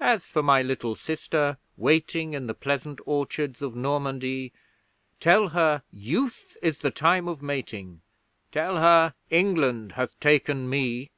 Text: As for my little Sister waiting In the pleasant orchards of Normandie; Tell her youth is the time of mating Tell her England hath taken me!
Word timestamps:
As 0.00 0.24
for 0.24 0.42
my 0.42 0.62
little 0.62 0.94
Sister 0.94 1.58
waiting 1.76 2.32
In 2.32 2.46
the 2.46 2.54
pleasant 2.54 3.00
orchards 3.04 3.60
of 3.60 3.76
Normandie; 3.76 4.50
Tell 5.20 5.48
her 5.48 5.82
youth 5.92 6.56
is 6.62 6.78
the 6.78 6.90
time 6.90 7.28
of 7.28 7.42
mating 7.42 8.00
Tell 8.50 8.78
her 8.78 9.12
England 9.28 9.92
hath 9.92 10.18
taken 10.20 10.70
me! 10.70 11.10